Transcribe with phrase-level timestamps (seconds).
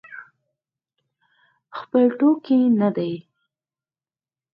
[1.79, 3.13] خپل ټوکي نه دی.